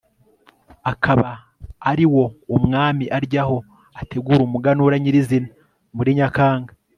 akaba 0.91 1.29
ari 1.91 2.05
wo 2.13 2.25
umwami 2.55 3.05
aryaho 3.17 3.57
ategura 4.01 4.41
umuganura 4.43 4.95
nyirizina 5.01 5.49
muri 5.95 6.09
nyakanga 6.19 6.71